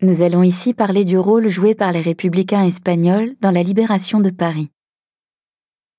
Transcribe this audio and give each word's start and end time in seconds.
Nous 0.00 0.22
allons 0.22 0.44
ici 0.44 0.74
parler 0.74 1.04
du 1.04 1.18
rôle 1.18 1.48
joué 1.48 1.74
par 1.74 1.90
les 1.90 2.00
républicains 2.00 2.62
espagnols 2.62 3.34
dans 3.40 3.50
la 3.50 3.64
libération 3.64 4.20
de 4.20 4.30
Paris. 4.30 4.70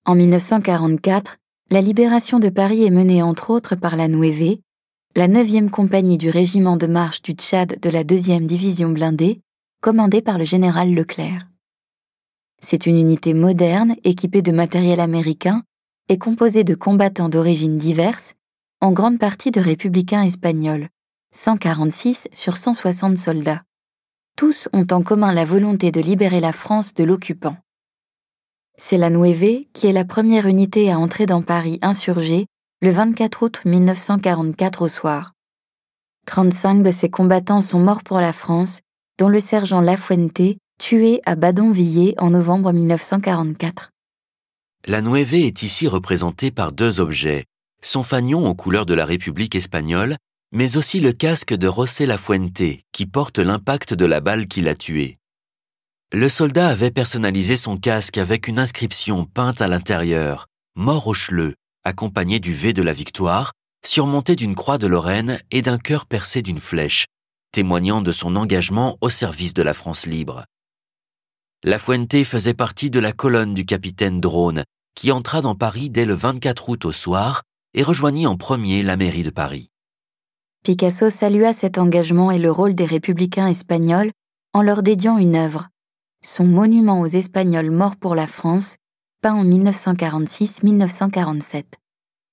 En 0.05 0.15
1944, 0.15 1.35
la 1.69 1.81
libération 1.81 2.39
de 2.39 2.47
Paris 2.47 2.85
est 2.85 2.91
menée 2.91 3.21
entre 3.21 3.49
autres 3.49 3.75
par 3.75 3.97
la 3.97 4.07
Nueve, 4.07 4.59
la 5.17 5.27
9e 5.27 5.69
compagnie 5.69 6.17
du 6.17 6.29
régiment 6.29 6.77
de 6.77 6.87
marche 6.87 7.21
du 7.21 7.33
Tchad 7.33 7.77
de 7.77 7.89
la 7.89 8.05
2e 8.05 8.45
division 8.45 8.87
blindée, 8.87 9.41
commandée 9.81 10.21
par 10.21 10.37
le 10.37 10.45
général 10.45 10.93
Leclerc. 10.93 11.49
C'est 12.61 12.85
une 12.85 12.97
unité 12.97 13.33
moderne 13.33 13.97
équipée 14.05 14.41
de 14.41 14.53
matériel 14.53 15.01
américain 15.01 15.63
et 16.07 16.17
composée 16.17 16.63
de 16.63 16.73
combattants 16.73 17.27
d'origines 17.27 17.77
diverses, 17.77 18.35
en 18.79 18.93
grande 18.93 19.19
partie 19.19 19.51
de 19.51 19.59
républicains 19.59 20.23
espagnols, 20.23 20.87
146 21.35 22.29
sur 22.31 22.55
160 22.55 23.17
soldats. 23.17 23.63
Tous 24.39 24.69
ont 24.71 24.87
en 24.91 25.03
commun 25.03 25.33
la 25.33 25.43
volonté 25.43 25.91
de 25.91 25.99
libérer 25.99 26.39
la 26.39 26.53
France 26.53 26.93
de 26.93 27.03
l'occupant. 27.03 27.57
C'est 28.77 28.95
la 28.95 29.09
Nueve 29.09 29.65
qui 29.73 29.87
est 29.87 29.91
la 29.91 30.05
première 30.05 30.47
unité 30.47 30.89
à 30.89 30.97
entrer 30.97 31.25
dans 31.25 31.41
Paris 31.41 31.77
insurgé 31.81 32.45
le 32.81 32.89
24 32.89 33.43
août 33.43 33.61
1944 33.65 34.83
au 34.83 34.87
soir. 34.87 35.33
35 36.25 36.83
de 36.83 36.89
ces 36.89 37.09
combattants 37.09 37.59
sont 37.59 37.79
morts 37.79 38.01
pour 38.01 38.21
la 38.21 38.31
France, 38.31 38.79
dont 39.17 39.27
le 39.27 39.41
sergent 39.41 39.81
Lafuente, 39.81 40.55
tué 40.77 41.19
à 41.25 41.35
Badonviller 41.35 42.15
en 42.17 42.29
novembre 42.29 42.71
1944. 42.71 43.89
La 44.87 45.01
Nueve 45.01 45.33
est 45.33 45.63
ici 45.63 45.89
représentée 45.89 46.51
par 46.51 46.71
deux 46.71 47.01
objets, 47.01 47.43
son 47.81 48.03
fanion 48.03 48.47
aux 48.47 48.55
couleurs 48.55 48.85
de 48.85 48.93
la 48.93 49.03
République 49.03 49.55
espagnole, 49.55 50.15
mais 50.51 50.77
aussi 50.77 50.99
le 50.99 51.11
casque 51.11 51.53
de 51.53 51.69
José 51.69 52.05
Lafuente, 52.05 52.63
qui 52.91 53.05
porte 53.05 53.39
l'impact 53.39 53.93
de 53.93 54.05
la 54.05 54.19
balle 54.19 54.47
qui 54.47 54.61
l'a 54.61 54.75
tué. 54.75 55.17
Le 56.11 56.27
soldat 56.27 56.69
avait 56.69 56.91
personnalisé 56.91 57.55
son 57.55 57.77
casque 57.77 58.17
avec 58.17 58.47
une 58.47 58.57
inscription 58.57 59.25
peinte 59.25 59.61
à 59.61 59.67
l'intérieur, 59.67 60.47
mort 60.75 61.07
au 61.07 61.13
cheleu, 61.13 61.53
accompagné 61.83 62.39
du 62.39 62.51
V 62.51 62.73
de 62.73 62.81
la 62.81 62.93
victoire, 62.93 63.53
surmonté 63.85 64.35
d'une 64.35 64.55
croix 64.55 64.79
de 64.79 64.87
Lorraine 64.87 65.39
et 65.51 65.61
d'un 65.61 65.77
cœur 65.77 66.07
percé 66.07 66.41
d'une 66.41 66.59
flèche, 66.59 67.05
témoignant 67.51 68.01
de 68.01 68.11
son 68.11 68.35
engagement 68.35 68.97
au 69.01 69.09
service 69.09 69.53
de 69.53 69.61
la 69.61 69.73
France 69.75 70.05
libre. 70.05 70.45
La 71.63 71.77
Fuente 71.77 72.23
faisait 72.23 72.53
partie 72.53 72.89
de 72.89 72.99
la 72.99 73.11
colonne 73.11 73.53
du 73.53 73.65
capitaine 73.65 74.19
Drone, 74.19 74.63
qui 74.95 75.11
entra 75.11 75.41
dans 75.41 75.55
Paris 75.55 75.89
dès 75.89 76.05
le 76.05 76.13
24 76.13 76.69
août 76.69 76.85
au 76.85 76.91
soir 76.91 77.43
et 77.73 77.83
rejoignit 77.83 78.27
en 78.27 78.35
premier 78.35 78.81
la 78.81 78.97
mairie 78.97 79.23
de 79.23 79.29
Paris. 79.29 79.68
Picasso 80.63 81.09
salua 81.09 81.53
cet 81.53 81.77
engagement 81.77 82.31
et 82.31 82.37
le 82.37 82.51
rôle 82.51 82.75
des 82.75 82.85
républicains 82.85 83.47
espagnols 83.47 84.11
en 84.53 84.61
leur 84.61 84.83
dédiant 84.83 85.17
une 85.17 85.35
œuvre, 85.35 85.69
son 86.21 86.43
monument 86.43 87.01
aux 87.01 87.07
Espagnols 87.07 87.71
morts 87.71 87.95
pour 87.95 88.13
la 88.13 88.27
France, 88.27 88.75
peint 89.21 89.35
en 89.35 89.45
1946-1947. 89.45 91.63